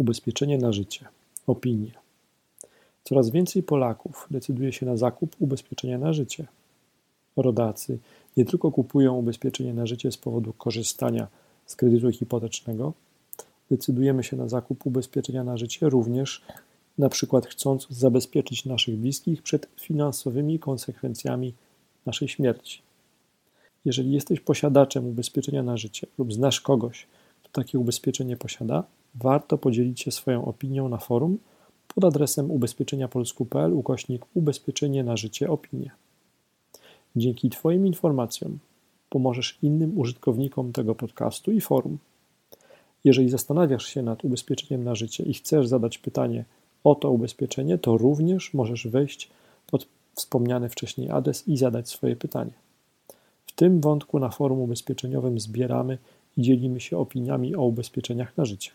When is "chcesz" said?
45.34-45.66